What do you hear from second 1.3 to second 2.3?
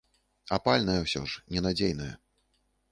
ж, ненадзейная.